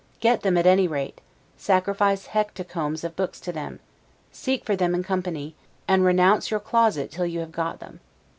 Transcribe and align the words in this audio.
Get 0.19 0.41
them 0.41 0.57
at 0.57 0.65
any 0.65 0.87
rate: 0.87 1.21
sacrifice 1.57 2.25
hecatombs 2.29 3.03
of 3.03 3.15
books 3.15 3.39
to 3.41 3.51
them: 3.51 3.79
seek 4.31 4.65
for 4.65 4.75
them 4.75 4.95
in 4.95 5.03
company, 5.03 5.53
and 5.87 6.03
renounce 6.03 6.49
your 6.49 6.59
closet 6.59 7.11
till 7.11 7.27
you 7.27 7.39
have 7.41 7.51
got 7.51 7.79
them. 7.79 7.99